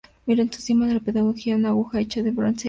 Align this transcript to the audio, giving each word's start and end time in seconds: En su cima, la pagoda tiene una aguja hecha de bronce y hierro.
En 0.25 0.51
su 0.51 0.59
cima, 0.63 0.87
la 0.87 0.99
pagoda 0.99 1.31
tiene 1.35 1.59
una 1.59 1.69
aguja 1.69 1.99
hecha 1.99 2.23
de 2.23 2.31
bronce 2.31 2.49
y 2.49 2.53
hierro. 2.53 2.59